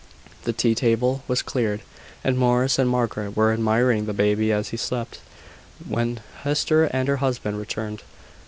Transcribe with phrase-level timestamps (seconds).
[0.45, 1.81] The tea table was cleared,
[2.23, 5.19] and Morris and Margaret were admiring the baby as he slept,
[5.87, 8.01] when Hester and her husband returned.